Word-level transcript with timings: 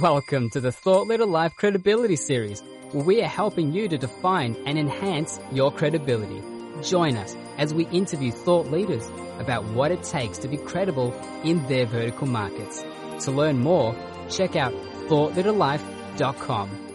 Welcome 0.00 0.50
to 0.50 0.60
the 0.60 0.72
Thought 0.72 1.06
Leader 1.06 1.24
Life 1.24 1.54
Credibility 1.56 2.16
Series, 2.16 2.60
where 2.92 3.02
we 3.02 3.22
are 3.22 3.28
helping 3.28 3.72
you 3.72 3.88
to 3.88 3.96
define 3.96 4.54
and 4.66 4.78
enhance 4.78 5.40
your 5.52 5.72
credibility. 5.72 6.42
Join 6.82 7.16
us 7.16 7.34
as 7.56 7.72
we 7.72 7.86
interview 7.86 8.30
thought 8.30 8.70
leaders 8.70 9.06
about 9.38 9.64
what 9.64 9.92
it 9.92 10.02
takes 10.02 10.36
to 10.38 10.48
be 10.48 10.58
credible 10.58 11.14
in 11.44 11.66
their 11.68 11.86
vertical 11.86 12.26
markets. 12.26 12.84
To 13.20 13.30
learn 13.30 13.60
more, 13.60 13.96
check 14.28 14.54
out 14.54 14.74
thoughtleaderlife.com. 15.08 16.88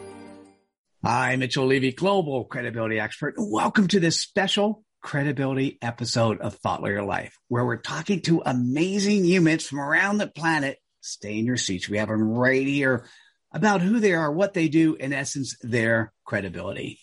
Hi, 1.03 1.35
Mitchell 1.37 1.65
Levy, 1.65 1.93
global 1.93 2.43
credibility 2.43 2.99
expert. 2.99 3.33
Welcome 3.35 3.87
to 3.87 3.99
this 3.99 4.21
special 4.21 4.83
credibility 5.01 5.79
episode 5.81 6.39
of 6.39 6.53
Thought 6.53 6.83
Leader 6.83 7.01
Life, 7.01 7.35
where 7.47 7.65
we're 7.65 7.77
talking 7.77 8.21
to 8.23 8.43
amazing 8.45 9.25
humans 9.25 9.67
from 9.67 9.79
around 9.79 10.19
the 10.19 10.27
planet 10.27 10.77
stay 11.01 11.37
in 11.37 11.45
your 11.45 11.57
seats. 11.57 11.89
We 11.89 11.97
have 11.97 12.07
them 12.07 12.23
right 12.23 12.65
here 12.65 13.05
about 13.51 13.81
who 13.81 13.99
they 13.99 14.13
are, 14.13 14.31
what 14.31 14.53
they 14.53 14.69
do, 14.69 14.95
in 14.95 15.13
essence, 15.13 15.57
their 15.61 16.13
credibility. 16.23 16.99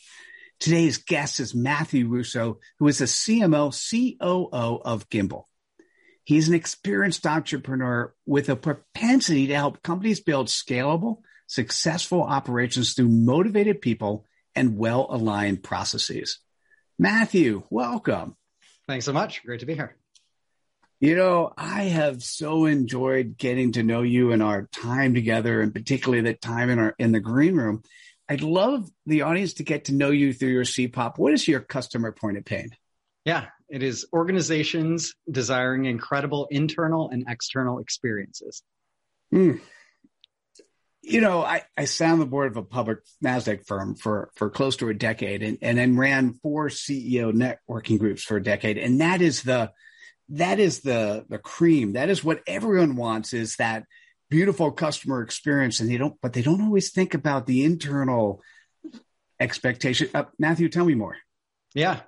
Today's 0.60 0.98
guest 0.98 1.40
is 1.40 1.54
Matthew 1.54 2.08
Russo, 2.08 2.58
who 2.78 2.88
is 2.88 2.98
the 2.98 3.04
CMO, 3.04 3.70
COO 3.70 4.80
of 4.84 5.08
Gimbal. 5.08 5.44
He's 6.24 6.48
an 6.48 6.54
experienced 6.54 7.26
entrepreneur 7.26 8.12
with 8.26 8.48
a 8.48 8.56
propensity 8.56 9.46
to 9.46 9.54
help 9.54 9.82
companies 9.82 10.20
build 10.20 10.48
scalable, 10.48 11.18
successful 11.46 12.22
operations 12.22 12.94
through 12.94 13.08
motivated 13.08 13.80
people 13.80 14.26
and 14.54 14.76
well 14.76 15.06
aligned 15.10 15.62
processes. 15.62 16.40
Matthew, 16.98 17.62
welcome. 17.70 18.36
Thanks 18.86 19.04
so 19.04 19.12
much. 19.12 19.44
Great 19.44 19.60
to 19.60 19.66
be 19.66 19.74
here. 19.74 19.96
You 21.00 21.14
know, 21.14 21.52
I 21.56 21.84
have 21.84 22.24
so 22.24 22.64
enjoyed 22.64 23.36
getting 23.36 23.72
to 23.72 23.84
know 23.84 24.02
you 24.02 24.32
and 24.32 24.42
our 24.42 24.66
time 24.72 25.14
together, 25.14 25.60
and 25.60 25.72
particularly 25.72 26.22
the 26.22 26.34
time 26.34 26.70
in 26.70 26.78
our 26.80 26.94
in 26.98 27.12
the 27.12 27.20
green 27.20 27.54
room. 27.54 27.82
I'd 28.28 28.42
love 28.42 28.88
the 29.06 29.22
audience 29.22 29.54
to 29.54 29.62
get 29.62 29.86
to 29.86 29.94
know 29.94 30.10
you 30.10 30.32
through 30.32 30.50
your 30.50 30.64
CPOP. 30.64 31.16
What 31.16 31.32
is 31.32 31.46
your 31.46 31.60
customer 31.60 32.12
point 32.12 32.36
of 32.36 32.44
pain? 32.44 32.70
Yeah, 33.24 33.46
it 33.68 33.82
is 33.82 34.06
organizations 34.12 35.14
desiring 35.30 35.84
incredible 35.84 36.48
internal 36.50 37.08
and 37.10 37.24
external 37.28 37.78
experiences. 37.78 38.62
Mm. 39.32 39.60
You 41.02 41.20
know, 41.20 41.42
I, 41.42 41.62
I 41.76 41.84
sat 41.84 42.10
on 42.10 42.18
the 42.18 42.26
board 42.26 42.50
of 42.50 42.56
a 42.56 42.62
public 42.62 42.98
NASDAQ 43.24 43.66
firm 43.66 43.94
for, 43.94 44.30
for 44.34 44.50
close 44.50 44.76
to 44.76 44.88
a 44.88 44.94
decade 44.94 45.42
and, 45.42 45.58
and 45.62 45.78
then 45.78 45.96
ran 45.96 46.34
four 46.42 46.68
CEO 46.68 47.32
networking 47.32 47.98
groups 47.98 48.22
for 48.24 48.36
a 48.36 48.42
decade. 48.42 48.76
And 48.78 49.00
that 49.00 49.22
is 49.22 49.42
the 49.42 49.70
that 50.30 50.58
is 50.60 50.80
the 50.80 51.24
the 51.28 51.38
cream. 51.38 51.94
That 51.94 52.10
is 52.10 52.22
what 52.22 52.42
everyone 52.46 52.96
wants 52.96 53.32
is 53.32 53.56
that 53.56 53.84
beautiful 54.30 54.70
customer 54.70 55.22
experience. 55.22 55.80
And 55.80 55.90
they 55.90 55.96
don't, 55.96 56.16
but 56.20 56.32
they 56.32 56.42
don't 56.42 56.62
always 56.62 56.90
think 56.90 57.14
about 57.14 57.46
the 57.46 57.64
internal 57.64 58.42
expectation. 59.40 60.10
Uh, 60.14 60.24
Matthew, 60.38 60.68
tell 60.68 60.84
me 60.84 60.94
more. 60.94 61.16
Yeah. 61.74 62.00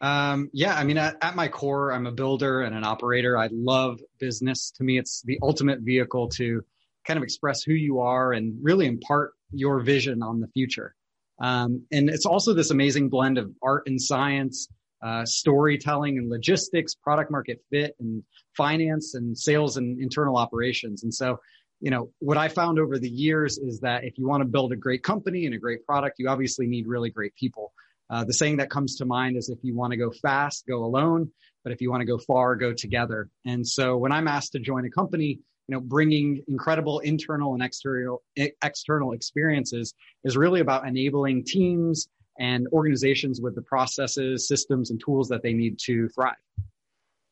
Um, 0.00 0.48
yeah, 0.54 0.74
I 0.74 0.84
mean, 0.84 0.96
at, 0.96 1.16
at, 1.20 1.36
my 1.36 1.48
core, 1.48 1.92
I'm 1.92 2.06
a 2.06 2.12
builder 2.12 2.62
and 2.62 2.74
an 2.74 2.84
operator. 2.84 3.36
I 3.36 3.50
love 3.52 4.00
business. 4.18 4.70
To 4.76 4.84
me, 4.84 4.98
it's 4.98 5.20
the 5.22 5.38
ultimate 5.42 5.80
vehicle 5.80 6.28
to 6.30 6.64
kind 7.06 7.18
of 7.18 7.22
express 7.22 7.62
who 7.62 7.74
you 7.74 8.00
are 8.00 8.32
and 8.32 8.56
really 8.62 8.86
impart 8.86 9.32
your 9.52 9.80
vision 9.80 10.22
on 10.22 10.40
the 10.40 10.48
future. 10.48 10.94
Um, 11.38 11.82
and 11.92 12.08
it's 12.08 12.24
also 12.24 12.54
this 12.54 12.70
amazing 12.70 13.10
blend 13.10 13.36
of 13.36 13.50
art 13.62 13.86
and 13.86 14.00
science, 14.00 14.68
uh, 15.02 15.24
storytelling 15.24 16.18
and 16.18 16.28
logistics, 16.28 16.94
product 16.94 17.30
market 17.30 17.62
fit 17.70 17.96
and 18.00 18.22
finance 18.56 19.14
and 19.14 19.36
sales 19.36 19.76
and 19.76 20.00
internal 20.00 20.36
operations. 20.36 21.02
And 21.02 21.14
so, 21.14 21.38
you 21.80 21.90
know, 21.90 22.10
what 22.18 22.36
I 22.36 22.48
found 22.48 22.78
over 22.78 22.98
the 22.98 23.08
years 23.08 23.58
is 23.58 23.80
that 23.80 24.04
if 24.04 24.18
you 24.18 24.28
want 24.28 24.42
to 24.42 24.48
build 24.48 24.72
a 24.72 24.76
great 24.76 25.02
company 25.02 25.46
and 25.46 25.54
a 25.54 25.58
great 25.58 25.86
product, 25.86 26.16
you 26.18 26.28
obviously 26.28 26.66
need 26.66 26.86
really 26.86 27.10
great 27.10 27.34
people. 27.34 27.72
Uh, 28.10 28.24
the 28.24 28.34
saying 28.34 28.58
that 28.58 28.70
comes 28.70 28.96
to 28.96 29.06
mind 29.06 29.36
is 29.36 29.48
if 29.48 29.58
you 29.62 29.74
want 29.74 29.92
to 29.92 29.96
go 29.96 30.10
fast, 30.10 30.66
go 30.66 30.84
alone. 30.84 31.30
But 31.62 31.72
if 31.72 31.80
you 31.80 31.90
want 31.90 32.00
to 32.00 32.06
go 32.06 32.18
far, 32.18 32.56
go 32.56 32.72
together. 32.72 33.28
And 33.44 33.66
so 33.66 33.96
when 33.96 34.12
I'm 34.12 34.28
asked 34.28 34.52
to 34.52 34.58
join 34.58 34.84
a 34.84 34.90
company, 34.90 35.38
you 35.68 35.76
know, 35.76 35.80
bringing 35.80 36.42
incredible 36.48 36.98
internal 36.98 37.54
and 37.54 37.62
external, 37.62 38.22
external 38.36 39.12
experiences 39.12 39.94
is 40.24 40.36
really 40.36 40.60
about 40.60 40.86
enabling 40.86 41.44
teams 41.44 42.08
and 42.40 42.66
organizations 42.72 43.40
with 43.40 43.54
the 43.54 43.62
processes, 43.62 44.48
systems, 44.48 44.90
and 44.90 45.00
tools 45.04 45.28
that 45.28 45.42
they 45.42 45.52
need 45.52 45.78
to 45.78 46.08
thrive. 46.08 46.34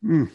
Mm. 0.04 0.30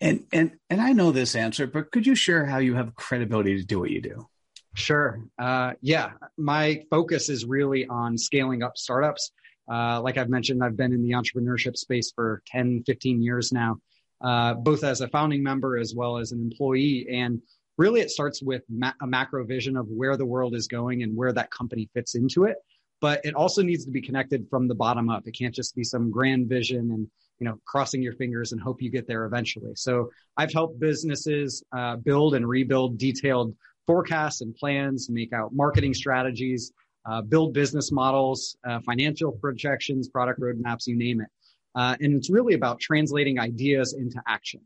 And 0.00 0.24
and 0.32 0.52
and 0.68 0.80
I 0.80 0.92
know 0.92 1.12
this 1.12 1.34
answer, 1.34 1.66
but 1.66 1.92
could 1.92 2.06
you 2.06 2.14
share 2.14 2.44
how 2.44 2.58
you 2.58 2.74
have 2.74 2.94
credibility 2.94 3.56
to 3.56 3.64
do 3.64 3.78
what 3.78 3.90
you 3.90 4.02
do? 4.02 4.26
Sure. 4.74 5.20
Uh, 5.38 5.72
yeah, 5.80 6.12
my 6.36 6.82
focus 6.90 7.28
is 7.28 7.44
really 7.44 7.86
on 7.86 8.18
scaling 8.18 8.62
up 8.62 8.76
startups. 8.76 9.32
Uh, 9.70 10.00
like 10.00 10.16
I've 10.16 10.28
mentioned, 10.28 10.64
I've 10.64 10.76
been 10.76 10.92
in 10.92 11.02
the 11.02 11.10
entrepreneurship 11.10 11.76
space 11.76 12.12
for 12.12 12.42
10, 12.46 12.84
15 12.86 13.22
years 13.22 13.52
now, 13.52 13.76
uh, 14.20 14.54
both 14.54 14.82
as 14.84 15.00
a 15.00 15.08
founding 15.08 15.42
member 15.42 15.76
as 15.76 15.94
well 15.94 16.18
as 16.18 16.32
an 16.32 16.40
employee. 16.40 17.06
And 17.10 17.42
really, 17.78 18.00
it 18.00 18.10
starts 18.10 18.42
with 18.42 18.62
ma- 18.68 18.92
a 19.02 19.06
macro 19.06 19.44
vision 19.44 19.76
of 19.76 19.86
where 19.88 20.16
the 20.16 20.26
world 20.26 20.54
is 20.54 20.66
going 20.66 21.02
and 21.02 21.16
where 21.16 21.32
that 21.32 21.50
company 21.50 21.88
fits 21.94 22.14
into 22.14 22.44
it 22.44 22.56
but 23.00 23.20
it 23.24 23.34
also 23.34 23.62
needs 23.62 23.84
to 23.84 23.90
be 23.90 24.00
connected 24.00 24.46
from 24.48 24.68
the 24.68 24.74
bottom 24.74 25.08
up. 25.08 25.26
It 25.26 25.32
can't 25.32 25.54
just 25.54 25.74
be 25.74 25.84
some 25.84 26.10
grand 26.10 26.48
vision 26.48 26.90
and 26.92 27.08
you 27.38 27.46
know 27.46 27.58
crossing 27.66 28.02
your 28.02 28.14
fingers 28.14 28.52
and 28.52 28.60
hope 28.60 28.82
you 28.82 28.90
get 28.90 29.06
there 29.06 29.24
eventually. 29.24 29.72
So 29.74 30.10
I've 30.36 30.52
helped 30.52 30.78
businesses 30.78 31.62
uh, 31.76 31.96
build 31.96 32.34
and 32.34 32.48
rebuild 32.48 32.98
detailed 32.98 33.54
forecasts 33.86 34.40
and 34.40 34.54
plans, 34.54 35.08
make 35.10 35.32
out 35.32 35.52
marketing 35.52 35.94
strategies, 35.94 36.72
uh, 37.06 37.22
build 37.22 37.54
business 37.54 37.90
models, 37.90 38.56
uh, 38.68 38.80
financial 38.80 39.32
projections, 39.32 40.08
product 40.08 40.40
roadmaps, 40.40 40.86
you 40.86 40.96
name 40.96 41.20
it. 41.20 41.28
Uh, 41.74 41.96
and 42.00 42.14
it's 42.14 42.30
really 42.30 42.54
about 42.54 42.80
translating 42.80 43.38
ideas 43.38 43.94
into 43.94 44.20
action. 44.26 44.60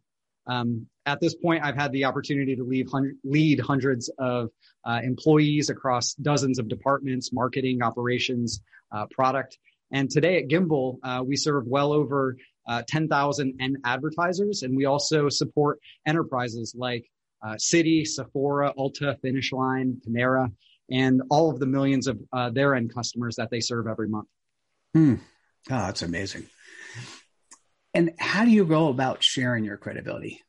Um, 0.47 0.87
at 1.07 1.21
this 1.21 1.35
point, 1.35 1.63
I've 1.63 1.77
had 1.77 1.93
the 1.93 2.05
opportunity 2.05 2.57
to 2.57 2.65
lead, 2.65 2.89
lead 3.25 3.61
hundreds 3.61 4.11
of 4.19 4.51
uh, 4.85 5.01
employees 5.03 5.71
across 5.71 6.15
dozens 6.15 6.59
of 6.59 6.69
departments, 6.69 7.33
marketing, 7.33 7.83
operations, 7.83 8.61
uh, 8.93 9.07
product. 9.11 9.59
And 9.91 10.11
today 10.11 10.39
at 10.39 10.49
Gimbal, 10.49 10.99
uh, 11.03 11.23
we 11.25 11.37
serve 11.37 11.67
well 11.67 11.93
over 11.93 12.37
uh, 12.67 12.83
10,000 12.89 13.55
end 13.61 13.79
advertisers, 13.85 14.63
and 14.63 14.77
we 14.77 14.87
also 14.87 15.29
support 15.29 15.79
enterprises 16.07 16.75
like 16.77 17.05
uh, 17.43 17.55
Citi, 17.55 18.07
Sephora, 18.07 18.73
Ulta, 18.79 19.21
Finish 19.21 19.53
Line, 19.53 20.01
Panera, 20.07 20.51
and 20.91 21.23
all 21.31 21.51
of 21.51 21.61
the 21.61 21.67
millions 21.67 22.07
of 22.07 22.19
uh, 22.33 22.51
their 22.51 22.75
end 22.75 22.95
customers 22.95 23.37
that 23.37 23.51
they 23.51 23.61
serve 23.61 23.87
every 23.87 24.09
month. 24.09 24.29
Hmm. 24.95 25.15
Oh, 25.71 25.87
that's 25.87 26.03
amazing. 26.03 26.47
And 27.95 28.11
how 28.19 28.45
do 28.45 28.51
you 28.51 28.65
go 28.65 28.89
about 28.89 29.23
sharing 29.23 29.65
your 29.65 29.77
credibility? 29.77 30.43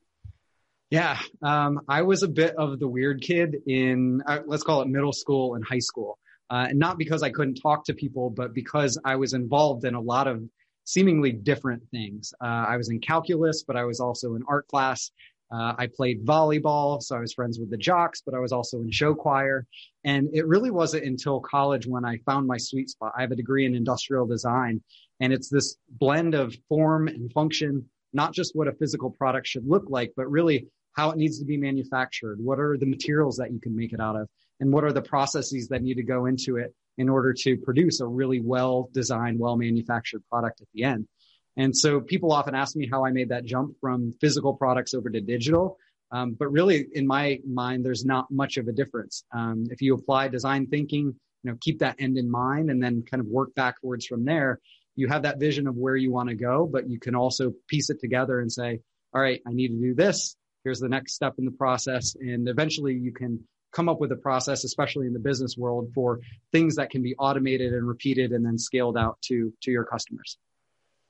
Yeah, 0.90 1.20
um, 1.42 1.82
I 1.88 2.02
was 2.02 2.24
a 2.24 2.28
bit 2.28 2.56
of 2.56 2.80
the 2.80 2.88
weird 2.88 3.22
kid 3.22 3.58
in, 3.68 4.22
uh, 4.26 4.40
let's 4.46 4.64
call 4.64 4.82
it 4.82 4.88
middle 4.88 5.14
school 5.14 5.56
and 5.56 5.64
high 5.64 5.80
school. 5.80 6.18
Uh, 6.50 6.68
and 6.70 6.80
not 6.80 6.98
because 6.98 7.24
I 7.24 7.32
couldn't 7.32 7.56
talk 7.56 7.86
to 7.86 7.94
people, 7.94 8.30
but 8.30 8.54
because 8.54 9.00
I 9.04 9.16
was 9.16 9.34
involved 9.34 9.84
in 9.86 9.96
a 9.96 10.02
lot 10.02 10.28
of 10.28 10.44
seemingly 10.84 11.32
different 11.32 11.84
things. 11.90 12.34
Uh, 12.40 12.66
I 12.68 12.78
was 12.78 12.90
in 12.90 13.00
calculus, 13.00 13.64
but 13.64 13.76
I 13.76 13.84
was 13.84 14.00
also 14.00 14.36
in 14.36 14.44
art 14.48 14.68
class. 14.68 15.12
Uh, 15.52 15.74
I 15.78 15.88
played 15.88 16.26
volleyball, 16.26 17.02
so 17.02 17.16
I 17.16 17.20
was 17.20 17.34
friends 17.34 17.60
with 17.60 17.70
the 17.70 17.78
jocks, 17.78 18.22
but 18.26 18.34
I 18.34 18.40
was 18.40 18.52
also 18.52 18.80
in 18.80 18.92
show 18.92 19.14
choir. 19.14 19.66
And 20.04 20.30
it 20.34 20.48
really 20.48 20.72
wasn't 20.72 21.06
until 21.06 21.40
college 21.40 21.86
when 21.88 22.04
I 22.04 22.18
found 22.26 22.48
my 22.48 22.58
sweet 22.58 22.90
spot. 22.90 23.14
I 23.18 23.22
have 23.22 23.32
a 23.32 23.36
degree 23.36 23.66
in 23.66 23.76
industrial 23.76 24.26
design, 24.26 24.82
and 25.20 25.32
it's 25.32 25.50
this 25.50 25.78
blend 25.90 26.34
of 26.34 26.56
form 26.68 27.08
and 27.08 27.32
function, 27.32 27.86
not 28.14 28.34
just 28.34 28.56
what 28.56 28.68
a 28.68 28.74
physical 28.74 29.12
product 29.12 29.48
should 29.48 29.68
look 29.68 29.86
like, 29.90 30.14
but 30.18 30.30
really 30.30 30.68
how 30.94 31.12
it 31.12 31.18
needs 31.18 31.40
to 31.40 31.46
be 31.46 31.58
manufactured. 31.58 32.40
What 32.40 32.60
are 32.60 32.78
the 32.78 32.86
materials 32.86 33.38
that 33.38 33.52
you 33.52 33.60
can 33.60 33.76
make 33.76 33.94
it 33.94 34.00
out 34.00 34.16
of? 34.16 34.28
And 34.60 34.72
what 34.72 34.84
are 34.84 34.94
the 34.94 35.02
processes 35.02 35.68
that 35.68 35.84
need 35.84 35.96
to 35.96 36.04
go 36.04 36.26
into 36.26 36.58
it 36.58 36.74
in 36.98 37.10
order 37.10 37.34
to 37.34 37.58
produce 37.58 38.00
a 38.00 38.08
really 38.08 38.40
well 38.40 38.90
designed, 38.94 39.38
well 39.38 39.58
manufactured 39.58 40.24
product 40.30 40.62
at 40.62 40.68
the 40.74 40.84
end? 40.84 41.08
And 41.58 41.76
so 41.76 42.02
people 42.02 42.32
often 42.32 42.56
ask 42.56 42.76
me 42.76 42.88
how 42.92 43.06
I 43.06 43.12
made 43.12 43.30
that 43.30 43.46
jump 43.46 43.76
from 43.80 44.14
physical 44.20 44.54
products 44.54 44.94
over 44.94 45.10
to 45.10 45.22
digital. 45.22 45.78
Um, 46.12 46.36
but 46.38 46.52
really, 46.52 46.86
in 46.94 47.08
my 47.08 47.40
mind, 47.48 47.86
there's 47.86 48.06
not 48.06 48.30
much 48.30 48.58
of 48.58 48.68
a 48.68 48.72
difference. 48.72 49.24
Um, 49.34 49.66
if 49.70 49.82
you 49.82 49.96
apply 49.96 50.28
design 50.28 50.68
thinking, 50.68 51.16
you 51.44 51.52
know, 51.52 51.58
keep 51.60 51.80
that 51.80 51.96
end 52.00 52.18
in 52.18 52.30
mind 52.30 52.70
and 52.70 52.82
then 52.84 53.04
kind 53.10 53.22
of 53.22 53.28
work 53.28 53.56
backwards 53.56 54.06
from 54.06 54.26
there, 54.26 54.60
you 54.96 55.08
have 55.08 55.24
that 55.24 55.40
vision 55.40 55.68
of 55.68 55.76
where 55.76 55.96
you 55.96 56.12
want 56.12 56.30
to 56.30 56.36
go, 56.36 56.70
but 56.72 56.90
you 56.90 57.00
can 57.00 57.16
also 57.16 57.54
piece 57.68 57.90
it 57.90 58.00
together 58.00 58.40
and 58.40 58.52
say, 58.52 58.80
all 59.14 59.22
right, 59.22 59.42
I 59.48 59.54
need 59.54 59.70
to 59.70 59.80
do 59.80 59.94
this. 59.94 60.36
Here's 60.64 60.80
the 60.80 60.90
next 60.90 61.14
step 61.14 61.36
in 61.38 61.46
the 61.46 61.52
process. 61.52 62.16
And 62.20 62.48
eventually 62.48 62.96
you 62.96 63.12
can 63.12 63.46
come 63.72 63.90
up 63.90 64.00
with 64.00 64.12
a 64.12 64.16
process, 64.16 64.64
especially 64.64 65.06
in 65.06 65.14
the 65.14 65.20
business 65.20 65.56
world 65.58 65.92
for 65.94 66.22
things 66.52 66.76
that 66.76 66.90
can 66.90 67.04
be 67.04 67.16
automated 67.16 67.74
and 67.74 67.86
repeated 67.86 68.32
and 68.32 68.46
then 68.46 68.58
scaled 68.58 68.98
out 68.98 69.18
to, 69.24 69.54
to 69.64 69.72
your 69.72 69.84
customers. 69.84 70.38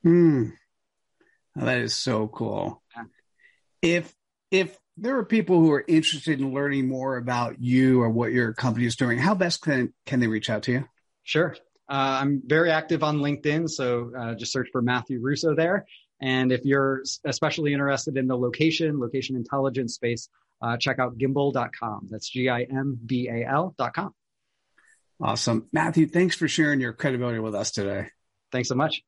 Hmm. 0.05 0.49
Oh, 1.59 1.65
that 1.65 1.79
is 1.79 1.95
so 1.95 2.27
cool. 2.27 2.83
If 3.81 4.13
if 4.51 4.77
there 4.97 5.17
are 5.17 5.25
people 5.25 5.59
who 5.59 5.71
are 5.71 5.83
interested 5.87 6.39
in 6.39 6.53
learning 6.53 6.87
more 6.87 7.17
about 7.17 7.59
you 7.59 8.01
or 8.01 8.09
what 8.09 8.31
your 8.31 8.53
company 8.53 8.85
is 8.85 8.95
doing, 8.95 9.17
how 9.17 9.33
best 9.33 9.61
can, 9.61 9.93
can 10.05 10.19
they 10.19 10.27
reach 10.27 10.49
out 10.49 10.63
to 10.63 10.71
you? 10.71 10.85
Sure. 11.23 11.55
Uh, 11.89 12.19
I'm 12.21 12.43
very 12.45 12.71
active 12.71 13.03
on 13.03 13.17
LinkedIn, 13.17 13.67
so 13.69 14.11
uh, 14.17 14.35
just 14.35 14.53
search 14.53 14.69
for 14.71 14.81
Matthew 14.81 15.19
Russo 15.19 15.55
there. 15.55 15.85
And 16.21 16.51
if 16.51 16.63
you're 16.63 17.03
especially 17.25 17.73
interested 17.73 18.15
in 18.15 18.27
the 18.27 18.37
location, 18.37 18.99
location 18.99 19.35
intelligence 19.35 19.95
space, 19.95 20.29
uh, 20.61 20.77
check 20.77 20.99
out 20.99 21.17
gimbal.com. 21.17 22.07
That's 22.09 22.29
G 22.29 22.47
I 22.47 22.61
M 22.61 22.97
B 23.05 23.27
A 23.27 23.45
L.com. 23.45 24.13
Awesome. 25.19 25.67
Matthew, 25.73 26.07
thanks 26.07 26.35
for 26.35 26.47
sharing 26.47 26.79
your 26.79 26.93
credibility 26.93 27.39
with 27.39 27.55
us 27.55 27.71
today. 27.71 28.07
Thanks 28.51 28.69
so 28.69 28.75
much. 28.75 29.03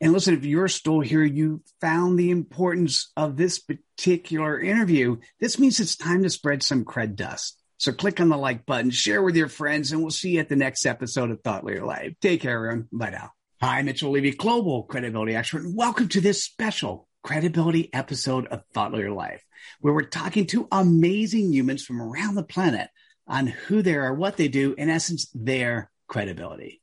And 0.00 0.12
listen, 0.12 0.34
if 0.34 0.44
you're 0.44 0.68
still 0.68 1.00
here, 1.00 1.24
you 1.24 1.62
found 1.80 2.18
the 2.18 2.30
importance 2.30 3.10
of 3.16 3.36
this 3.36 3.58
particular 3.58 4.60
interview. 4.60 5.16
This 5.40 5.58
means 5.58 5.80
it's 5.80 5.96
time 5.96 6.22
to 6.22 6.30
spread 6.30 6.62
some 6.62 6.84
cred 6.84 7.16
dust. 7.16 7.58
So 7.78 7.92
click 7.92 8.20
on 8.20 8.28
the 8.28 8.36
like 8.36 8.66
button, 8.66 8.90
share 8.90 9.22
with 9.22 9.36
your 9.36 9.48
friends, 9.48 9.92
and 9.92 10.02
we'll 10.02 10.10
see 10.10 10.32
you 10.32 10.40
at 10.40 10.48
the 10.48 10.56
next 10.56 10.84
episode 10.84 11.30
of 11.30 11.40
Thought 11.40 11.64
Leader 11.64 11.84
Life. 11.84 12.14
Take 12.20 12.42
care, 12.42 12.56
everyone. 12.56 12.88
Bye 12.92 13.10
now. 13.10 13.30
Hi, 13.62 13.80
Mitchell 13.82 14.10
Levy, 14.10 14.32
Global 14.32 14.82
Credibility 14.82 15.34
Expert, 15.34 15.62
and 15.62 15.76
welcome 15.76 16.08
to 16.08 16.20
this 16.20 16.42
special 16.42 17.08
credibility 17.22 17.92
episode 17.94 18.46
of 18.48 18.64
Thought 18.74 18.92
Leader 18.92 19.12
Life, 19.12 19.42
where 19.80 19.94
we're 19.94 20.02
talking 20.02 20.46
to 20.48 20.68
amazing 20.70 21.52
humans 21.52 21.84
from 21.84 22.02
around 22.02 22.34
the 22.34 22.42
planet 22.42 22.88
on 23.26 23.46
who 23.46 23.80
they 23.80 23.94
are, 23.94 24.12
what 24.12 24.36
they 24.36 24.48
do, 24.48 24.74
in 24.76 24.90
essence, 24.90 25.30
their 25.34 25.90
credibility. 26.06 26.82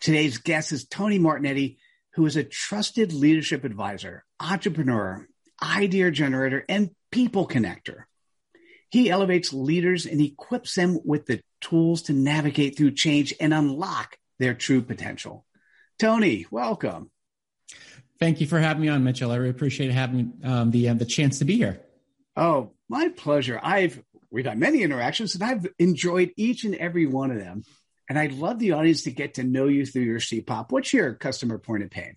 Today's 0.00 0.38
guest 0.38 0.72
is 0.72 0.86
Tony 0.86 1.18
Martignetti, 1.18 1.78
who 2.14 2.26
is 2.26 2.36
a 2.36 2.44
trusted 2.44 3.12
leadership 3.12 3.64
advisor, 3.64 4.24
entrepreneur, 4.40 5.26
idea 5.62 6.10
generator, 6.10 6.64
and 6.68 6.90
people 7.10 7.46
connector. 7.46 8.04
He 8.90 9.10
elevates 9.10 9.52
leaders 9.52 10.06
and 10.06 10.20
equips 10.20 10.74
them 10.76 11.00
with 11.04 11.26
the 11.26 11.40
tools 11.60 12.02
to 12.02 12.12
navigate 12.12 12.76
through 12.76 12.92
change 12.92 13.34
and 13.40 13.52
unlock 13.52 14.16
their 14.38 14.54
true 14.54 14.82
potential. 14.82 15.44
Tony, 15.98 16.46
welcome. 16.50 17.10
Thank 18.20 18.40
you 18.40 18.46
for 18.46 18.60
having 18.60 18.82
me 18.82 18.88
on, 18.88 19.02
Mitchell. 19.02 19.32
I 19.32 19.36
really 19.36 19.50
appreciate 19.50 19.90
having 19.90 20.34
um, 20.44 20.70
the 20.70 20.90
uh, 20.90 20.94
the 20.94 21.04
chance 21.04 21.40
to 21.40 21.44
be 21.44 21.56
here. 21.56 21.80
Oh, 22.36 22.72
my 22.88 23.08
pleasure. 23.08 23.58
I've 23.60 24.00
we've 24.30 24.46
had 24.46 24.58
many 24.58 24.82
interactions, 24.82 25.34
and 25.34 25.42
I've 25.42 25.66
enjoyed 25.78 26.32
each 26.36 26.64
and 26.64 26.74
every 26.76 27.06
one 27.06 27.30
of 27.30 27.38
them. 27.38 27.64
And 28.08 28.18
I'd 28.18 28.32
love 28.32 28.58
the 28.58 28.72
audience 28.72 29.04
to 29.04 29.10
get 29.10 29.34
to 29.34 29.44
know 29.44 29.66
you 29.66 29.86
through 29.86 30.02
your 30.02 30.20
CPOP. 30.20 30.70
What's 30.70 30.92
your 30.92 31.14
customer 31.14 31.58
point 31.58 31.82
of 31.82 31.90
pain? 31.90 32.16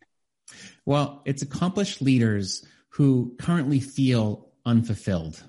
Well, 0.85 1.21
it's 1.25 1.41
accomplished 1.41 2.01
leaders 2.01 2.65
who 2.89 3.35
currently 3.39 3.79
feel 3.79 4.49
unfulfilled. 4.65 5.41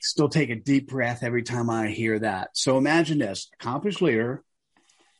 Still 0.00 0.28
take 0.28 0.50
a 0.50 0.56
deep 0.56 0.88
breath 0.88 1.22
every 1.22 1.42
time 1.42 1.68
I 1.68 1.88
hear 1.88 2.18
that. 2.20 2.50
So 2.54 2.78
imagine 2.78 3.18
this 3.18 3.48
accomplished 3.60 4.00
leader 4.00 4.42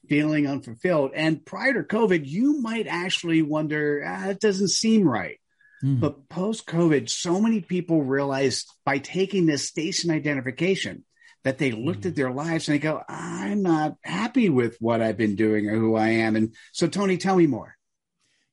feeling 0.08 0.46
unfulfilled. 0.46 1.12
And 1.14 1.44
prior 1.44 1.74
to 1.74 1.82
COVID, 1.82 2.26
you 2.26 2.60
might 2.60 2.86
actually 2.86 3.42
wonder, 3.42 4.02
ah, 4.06 4.28
it 4.28 4.40
doesn't 4.40 4.68
seem 4.68 5.06
right. 5.06 5.38
Mm. 5.82 6.00
But 6.00 6.28
post 6.28 6.66
COVID, 6.66 7.08
so 7.08 7.40
many 7.40 7.60
people 7.60 8.02
realized 8.02 8.72
by 8.84 8.98
taking 8.98 9.46
this 9.46 9.68
station 9.68 10.10
identification, 10.10 11.04
that 11.48 11.56
they 11.56 11.72
looked 11.72 12.04
at 12.04 12.12
mm. 12.12 12.16
their 12.16 12.30
lives 12.30 12.68
and 12.68 12.74
they 12.74 12.78
go, 12.78 13.02
I'm 13.08 13.62
not 13.62 13.96
happy 14.04 14.50
with 14.50 14.76
what 14.80 15.00
I've 15.00 15.16
been 15.16 15.34
doing 15.34 15.66
or 15.66 15.76
who 15.76 15.96
I 15.96 16.08
am. 16.08 16.36
And 16.36 16.54
so, 16.72 16.86
Tony, 16.86 17.16
tell 17.16 17.36
me 17.36 17.46
more. 17.46 17.74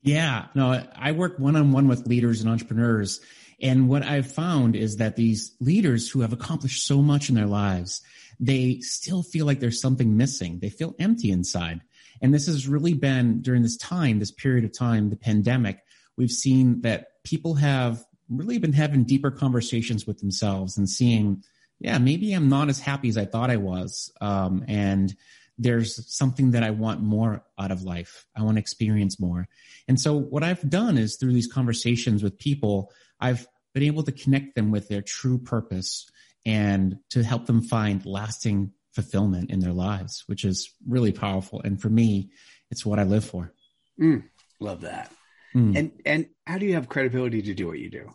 Yeah, 0.01 0.45
no, 0.55 0.81
I 0.95 1.11
work 1.11 1.37
one 1.37 1.57
on 1.57 1.73
one 1.73 1.89
with 1.89 2.07
leaders 2.07 2.39
and 2.39 2.49
entrepreneurs. 2.49 3.19
And 3.61 3.89
what 3.89 4.03
I've 4.03 4.31
found 4.31 4.77
is 4.77 4.95
that 4.95 5.17
these 5.17 5.57
leaders 5.59 6.09
who 6.09 6.21
have 6.21 6.31
accomplished 6.31 6.85
so 6.85 7.01
much 7.01 7.27
in 7.27 7.35
their 7.35 7.47
lives, 7.47 8.01
they 8.39 8.79
still 8.79 9.23
feel 9.23 9.45
like 9.45 9.59
there's 9.59 9.81
something 9.81 10.15
missing. 10.15 10.59
They 10.59 10.69
feel 10.69 10.95
empty 10.97 11.31
inside. 11.31 11.81
And 12.21 12.33
this 12.33 12.45
has 12.45 12.65
really 12.65 12.93
been 12.93 13.41
during 13.41 13.61
this 13.61 13.75
time, 13.75 14.19
this 14.19 14.31
period 14.31 14.63
of 14.63 14.71
time, 14.71 15.09
the 15.09 15.17
pandemic, 15.17 15.79
we've 16.15 16.31
seen 16.31 16.79
that 16.83 17.07
people 17.25 17.55
have 17.55 18.05
really 18.29 18.57
been 18.57 18.71
having 18.71 19.03
deeper 19.03 19.31
conversations 19.31 20.07
with 20.07 20.19
themselves 20.19 20.77
and 20.77 20.89
seeing 20.89 21.43
yeah, 21.85 21.99
maybe 21.99 22.33
I'm 22.33 22.49
not 22.49 22.69
as 22.69 22.79
happy 22.79 23.09
as 23.09 23.17
I 23.17 23.25
thought 23.25 23.51
I 23.51 23.57
was. 23.57 24.11
Um, 24.19 24.65
and 24.67 25.15
there's 25.59 26.11
something 26.11 26.51
that 26.51 26.63
I 26.63 26.71
want 26.71 26.99
more 26.99 27.43
out 27.59 27.69
of 27.69 27.83
life. 27.83 28.25
I 28.35 28.41
want 28.41 28.57
to 28.57 28.59
experience 28.59 29.19
more. 29.19 29.47
And 29.87 29.99
so 29.99 30.17
what 30.17 30.41
I've 30.41 30.67
done 30.67 30.97
is 30.97 31.15
through 31.15 31.33
these 31.33 31.45
conversations 31.45 32.23
with 32.23 32.39
people, 32.39 32.91
I've 33.19 33.47
been 33.75 33.83
able 33.83 34.01
to 34.01 34.11
connect 34.11 34.55
them 34.55 34.71
with 34.71 34.87
their 34.87 35.03
true 35.03 35.37
purpose 35.37 36.09
and 36.43 36.97
to 37.11 37.21
help 37.21 37.45
them 37.45 37.61
find 37.61 38.03
lasting 38.03 38.71
fulfillment 38.95 39.51
in 39.51 39.59
their 39.59 39.71
lives, 39.71 40.23
which 40.25 40.43
is 40.43 40.73
really 40.87 41.11
powerful. 41.11 41.61
And 41.63 41.79
for 41.79 41.89
me, 41.89 42.31
it's 42.71 42.83
what 42.83 42.97
I 42.97 43.03
live 43.03 43.25
for. 43.25 43.53
Mm, 44.01 44.23
love 44.59 44.81
that. 44.81 45.11
Mm. 45.53 45.77
And 45.77 45.91
and 46.03 46.25
how 46.47 46.57
do 46.57 46.65
you 46.65 46.73
have 46.73 46.89
credibility 46.89 47.43
to 47.43 47.53
do 47.53 47.67
what 47.67 47.77
you 47.77 47.91
do? 47.91 48.11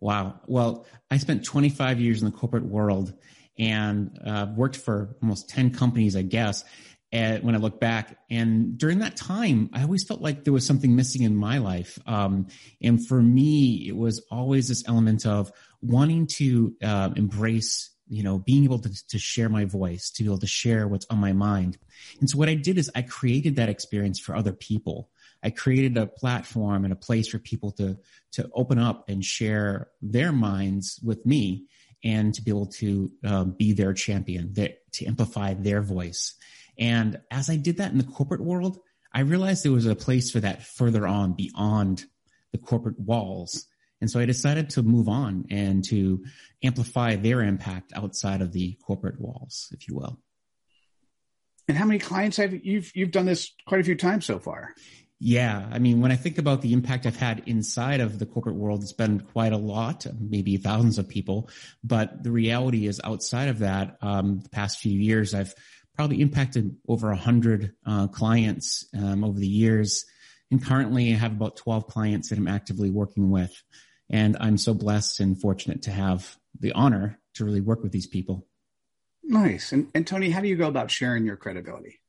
Wow. 0.00 0.40
Well, 0.46 0.86
I 1.10 1.18
spent 1.18 1.44
25 1.44 2.00
years 2.00 2.22
in 2.22 2.24
the 2.24 2.36
corporate 2.36 2.64
world 2.64 3.12
and 3.58 4.18
uh, 4.24 4.46
worked 4.56 4.76
for 4.76 5.16
almost 5.22 5.48
10 5.50 5.74
companies, 5.74 6.16
I 6.16 6.22
guess. 6.22 6.64
And 7.12 7.42
when 7.42 7.54
I 7.54 7.58
look 7.58 7.80
back, 7.80 8.16
and 8.30 8.78
during 8.78 9.00
that 9.00 9.16
time, 9.16 9.68
I 9.72 9.82
always 9.82 10.04
felt 10.04 10.20
like 10.20 10.44
there 10.44 10.52
was 10.52 10.64
something 10.64 10.94
missing 10.94 11.22
in 11.22 11.34
my 11.34 11.58
life. 11.58 11.98
Um, 12.06 12.46
and 12.80 13.04
for 13.06 13.20
me, 13.20 13.88
it 13.88 13.96
was 13.96 14.24
always 14.30 14.68
this 14.68 14.84
element 14.86 15.26
of 15.26 15.50
wanting 15.82 16.28
to 16.36 16.74
uh, 16.82 17.10
embrace, 17.16 17.90
you 18.08 18.22
know, 18.22 18.38
being 18.38 18.62
able 18.62 18.78
to, 18.78 19.06
to 19.08 19.18
share 19.18 19.48
my 19.48 19.64
voice, 19.64 20.10
to 20.10 20.22
be 20.22 20.28
able 20.28 20.38
to 20.38 20.46
share 20.46 20.86
what's 20.86 21.06
on 21.10 21.18
my 21.18 21.32
mind. 21.32 21.78
And 22.20 22.30
so 22.30 22.38
what 22.38 22.48
I 22.48 22.54
did 22.54 22.78
is 22.78 22.90
I 22.94 23.02
created 23.02 23.56
that 23.56 23.68
experience 23.68 24.20
for 24.20 24.36
other 24.36 24.52
people. 24.52 25.10
I 25.42 25.50
created 25.50 25.96
a 25.96 26.06
platform 26.06 26.84
and 26.84 26.92
a 26.92 26.96
place 26.96 27.28
for 27.28 27.38
people 27.38 27.72
to 27.72 27.98
to 28.32 28.50
open 28.54 28.78
up 28.78 29.08
and 29.08 29.24
share 29.24 29.88
their 30.02 30.32
minds 30.32 31.00
with 31.02 31.24
me 31.26 31.66
and 32.04 32.34
to 32.34 32.42
be 32.42 32.50
able 32.50 32.66
to 32.66 33.10
uh, 33.24 33.44
be 33.44 33.72
their 33.72 33.92
champion, 33.92 34.52
their, 34.52 34.70
to 34.92 35.06
amplify 35.06 35.54
their 35.54 35.82
voice. 35.82 36.34
And 36.78 37.20
as 37.30 37.50
I 37.50 37.56
did 37.56 37.78
that 37.78 37.92
in 37.92 37.98
the 37.98 38.04
corporate 38.04 38.40
world, 38.40 38.78
I 39.12 39.20
realized 39.20 39.64
there 39.64 39.72
was 39.72 39.86
a 39.86 39.94
place 39.94 40.30
for 40.30 40.40
that 40.40 40.62
further 40.62 41.06
on 41.06 41.34
beyond 41.34 42.04
the 42.52 42.58
corporate 42.58 42.98
walls. 42.98 43.66
And 44.00 44.10
so 44.10 44.18
I 44.18 44.24
decided 44.24 44.70
to 44.70 44.82
move 44.82 45.08
on 45.08 45.46
and 45.50 45.84
to 45.86 46.24
amplify 46.62 47.16
their 47.16 47.42
impact 47.42 47.92
outside 47.94 48.40
of 48.40 48.52
the 48.52 48.78
corporate 48.82 49.20
walls, 49.20 49.68
if 49.72 49.88
you 49.88 49.96
will. 49.96 50.20
And 51.68 51.76
how 51.76 51.84
many 51.84 51.98
clients 51.98 52.36
have 52.38 52.52
you've 52.64 52.90
you've 52.96 53.12
done 53.12 53.26
this 53.26 53.52
quite 53.66 53.80
a 53.80 53.84
few 53.84 53.94
times 53.94 54.24
so 54.24 54.38
far? 54.38 54.74
Yeah. 55.22 55.68
I 55.70 55.78
mean, 55.78 56.00
when 56.00 56.10
I 56.10 56.16
think 56.16 56.38
about 56.38 56.62
the 56.62 56.72
impact 56.72 57.04
I've 57.04 57.14
had 57.14 57.42
inside 57.44 58.00
of 58.00 58.18
the 58.18 58.24
corporate 58.24 58.56
world, 58.56 58.82
it's 58.82 58.94
been 58.94 59.20
quite 59.20 59.52
a 59.52 59.58
lot, 59.58 60.06
maybe 60.18 60.56
thousands 60.56 60.98
of 60.98 61.08
people. 61.08 61.50
But 61.84 62.22
the 62.22 62.30
reality 62.30 62.86
is 62.86 63.02
outside 63.04 63.50
of 63.50 63.58
that, 63.58 63.98
um, 64.00 64.40
the 64.40 64.48
past 64.48 64.78
few 64.80 64.98
years, 64.98 65.34
I've 65.34 65.54
probably 65.94 66.22
impacted 66.22 66.74
over 66.88 67.10
a 67.10 67.16
hundred 67.16 67.74
uh, 67.84 68.08
clients 68.08 68.86
um, 68.96 69.22
over 69.22 69.38
the 69.38 69.46
years. 69.46 70.06
And 70.50 70.64
currently 70.64 71.12
I 71.12 71.16
have 71.16 71.32
about 71.32 71.56
12 71.56 71.86
clients 71.86 72.30
that 72.30 72.38
I'm 72.38 72.48
actively 72.48 72.88
working 72.88 73.30
with. 73.30 73.52
And 74.08 74.38
I'm 74.40 74.56
so 74.56 74.72
blessed 74.72 75.20
and 75.20 75.38
fortunate 75.38 75.82
to 75.82 75.90
have 75.90 76.38
the 76.58 76.72
honor 76.72 77.20
to 77.34 77.44
really 77.44 77.60
work 77.60 77.82
with 77.82 77.92
these 77.92 78.06
people. 78.06 78.46
Nice. 79.22 79.72
And, 79.72 79.88
and 79.94 80.06
Tony, 80.06 80.30
how 80.30 80.40
do 80.40 80.48
you 80.48 80.56
go 80.56 80.66
about 80.66 80.90
sharing 80.90 81.26
your 81.26 81.36
credibility? 81.36 82.00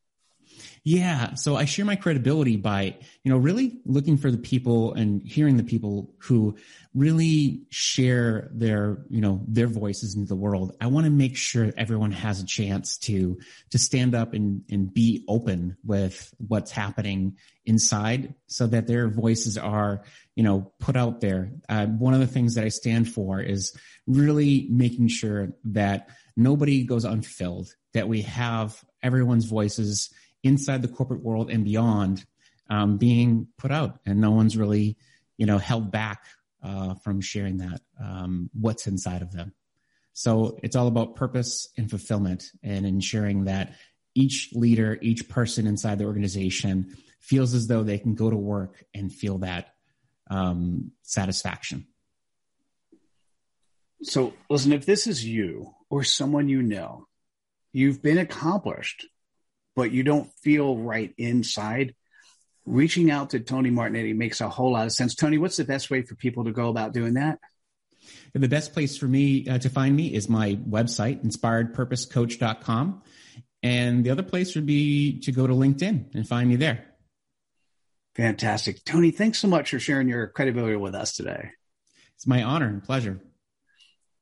Yeah. 0.83 1.35
So 1.35 1.55
I 1.55 1.65
share 1.65 1.85
my 1.85 1.95
credibility 1.95 2.57
by, 2.57 2.97
you 3.23 3.31
know, 3.31 3.37
really 3.37 3.79
looking 3.85 4.17
for 4.17 4.31
the 4.31 4.37
people 4.37 4.93
and 4.93 5.21
hearing 5.21 5.57
the 5.57 5.63
people 5.63 6.11
who 6.17 6.57
really 6.95 7.67
share 7.69 8.49
their, 8.51 9.05
you 9.07 9.21
know, 9.21 9.41
their 9.47 9.67
voices 9.67 10.15
into 10.15 10.27
the 10.27 10.35
world. 10.35 10.75
I 10.81 10.87
want 10.87 11.05
to 11.05 11.11
make 11.11 11.37
sure 11.37 11.71
everyone 11.77 12.11
has 12.13 12.41
a 12.41 12.45
chance 12.47 12.97
to, 12.99 13.37
to 13.69 13.77
stand 13.77 14.15
up 14.15 14.33
and, 14.33 14.63
and 14.71 14.91
be 14.91 15.23
open 15.27 15.77
with 15.85 16.33
what's 16.39 16.71
happening 16.71 17.37
inside 17.63 18.33
so 18.47 18.65
that 18.65 18.87
their 18.87 19.07
voices 19.07 19.59
are, 19.59 20.03
you 20.35 20.43
know, 20.43 20.73
put 20.79 20.95
out 20.95 21.21
there. 21.21 21.51
Uh, 21.69 21.85
one 21.85 22.15
of 22.15 22.21
the 22.21 22.27
things 22.27 22.55
that 22.55 22.65
I 22.65 22.69
stand 22.69 23.07
for 23.07 23.39
is 23.39 23.77
really 24.07 24.67
making 24.71 25.09
sure 25.09 25.53
that 25.65 26.09
nobody 26.35 26.83
goes 26.85 27.05
unfilled, 27.05 27.71
that 27.93 28.07
we 28.07 28.23
have 28.23 28.83
everyone's 29.03 29.45
voices 29.45 30.09
inside 30.43 30.81
the 30.81 30.87
corporate 30.87 31.23
world 31.23 31.49
and 31.49 31.63
beyond 31.63 32.25
um, 32.69 32.97
being 32.97 33.47
put 33.57 33.71
out, 33.71 33.99
and 34.05 34.21
no 34.21 34.31
one's 34.31 34.57
really, 34.57 34.97
you 35.37 35.45
know, 35.45 35.57
held 35.57 35.91
back 35.91 36.23
uh, 36.63 36.95
from 36.95 37.21
sharing 37.21 37.57
that 37.57 37.81
um, 38.01 38.49
what's 38.53 38.87
inside 38.87 39.21
of 39.21 39.31
them. 39.31 39.53
So 40.13 40.57
it's 40.63 40.75
all 40.75 40.87
about 40.87 41.15
purpose 41.15 41.69
and 41.77 41.89
fulfillment, 41.89 42.51
and 42.63 42.85
ensuring 42.85 43.45
that 43.45 43.73
each 44.13 44.49
leader, 44.53 44.97
each 45.01 45.29
person 45.29 45.67
inside 45.67 45.99
the 45.99 46.05
organization 46.05 46.95
feels 47.19 47.53
as 47.53 47.67
though 47.67 47.83
they 47.83 47.97
can 47.97 48.15
go 48.15 48.29
to 48.29 48.35
work 48.35 48.83
and 48.93 49.11
feel 49.11 49.39
that 49.39 49.73
um, 50.29 50.91
satisfaction. 51.01 51.87
So, 54.03 54.33
listen, 54.49 54.73
if 54.73 54.85
this 54.85 55.05
is 55.05 55.23
you 55.23 55.75
or 55.89 56.03
someone 56.03 56.49
you 56.49 56.63
know, 56.63 57.07
you've 57.71 58.01
been 58.01 58.17
accomplished, 58.17 59.05
but 59.75 59.91
you 59.91 60.03
don't 60.03 60.31
feel 60.41 60.77
right 60.77 61.13
inside, 61.17 61.95
reaching 62.65 63.11
out 63.11 63.31
to 63.31 63.39
Tony 63.39 63.71
Martignetti 63.71 64.15
makes 64.15 64.41
a 64.41 64.49
whole 64.49 64.73
lot 64.73 64.85
of 64.85 64.91
sense. 64.91 65.15
Tony, 65.15 65.37
what's 65.37 65.57
the 65.57 65.65
best 65.65 65.89
way 65.89 66.01
for 66.01 66.15
people 66.15 66.45
to 66.45 66.51
go 66.51 66.69
about 66.69 66.93
doing 66.93 67.15
that? 67.15 67.39
The 68.33 68.47
best 68.47 68.73
place 68.73 68.97
for 68.97 69.05
me 69.05 69.47
uh, 69.47 69.59
to 69.59 69.69
find 69.69 69.95
me 69.95 70.13
is 70.13 70.29
my 70.29 70.55
website, 70.55 71.23
inspiredpurposecoach.com. 71.23 73.03
And 73.63 74.03
the 74.03 74.09
other 74.09 74.23
place 74.23 74.55
would 74.55 74.65
be 74.65 75.19
to 75.21 75.31
go 75.31 75.45
to 75.45 75.53
LinkedIn 75.53 76.15
and 76.15 76.27
find 76.27 76.49
me 76.49 76.55
there. 76.55 76.85
Fantastic. 78.15 78.83
Tony, 78.83 79.11
thanks 79.11 79.39
so 79.39 79.47
much 79.47 79.69
for 79.69 79.79
sharing 79.79 80.09
your 80.09 80.27
credibility 80.27 80.75
with 80.75 80.95
us 80.95 81.15
today. 81.15 81.51
It's 82.15 82.27
my 82.27 82.43
honor 82.43 82.67
and 82.67 82.83
pleasure. 82.83 83.21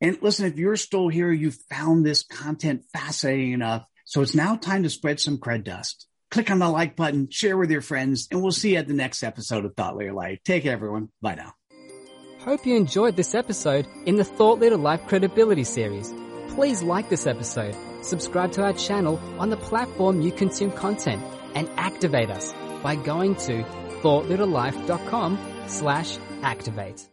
And 0.01 0.17
listen, 0.21 0.45
if 0.45 0.57
you're 0.57 0.77
still 0.77 1.07
here, 1.07 1.31
you 1.31 1.51
found 1.51 2.05
this 2.05 2.23
content 2.23 2.85
fascinating 2.93 3.53
enough. 3.53 3.85
So 4.09 4.23
it's 4.23 4.33
now 4.33 4.55
time 4.55 4.81
to 4.81 4.89
spread 4.89 5.19
some 5.19 5.37
cred 5.37 5.65
dust. 5.65 6.07
Click 6.31 6.49
on 6.49 6.57
the 6.57 6.67
like 6.67 6.95
button, 6.95 7.29
share 7.29 7.55
with 7.55 7.69
your 7.69 7.81
friends, 7.81 8.27
and 8.31 8.41
we'll 8.41 8.51
see 8.51 8.71
you 8.71 8.77
at 8.77 8.87
the 8.87 8.93
next 8.95 9.21
episode 9.21 9.65
of 9.65 9.75
Thought 9.75 9.97
Leader 9.97 10.13
Life. 10.13 10.39
Take 10.43 10.63
care, 10.63 10.73
everyone. 10.73 11.09
Bye 11.21 11.35
now. 11.35 11.53
Hope 12.39 12.65
you 12.65 12.75
enjoyed 12.75 13.15
this 13.15 13.35
episode 13.35 13.85
in 14.07 14.15
the 14.15 14.23
Thought 14.23 14.57
Leader 14.61 14.77
Life 14.77 15.05
Credibility 15.05 15.63
series. 15.63 16.11
Please 16.47 16.81
like 16.81 17.09
this 17.09 17.27
episode, 17.27 17.75
subscribe 18.01 18.51
to 18.53 18.63
our 18.63 18.73
channel 18.73 19.19
on 19.37 19.51
the 19.51 19.57
platform 19.57 20.21
you 20.21 20.31
consume 20.31 20.71
content, 20.71 21.21
and 21.53 21.69
activate 21.77 22.31
us 22.31 22.51
by 22.81 22.95
going 22.95 23.35
to 23.35 23.61
thoughtleaderlife.com 24.01 25.37
slash 25.67 26.17
activate. 26.41 27.07